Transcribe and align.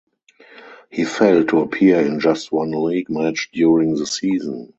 He 0.89 1.05
failed 1.05 1.49
to 1.49 1.59
appear 1.59 2.01
in 2.01 2.19
just 2.19 2.51
one 2.51 2.71
league 2.71 3.11
match 3.11 3.51
during 3.53 3.93
the 3.93 4.07
season. 4.07 4.69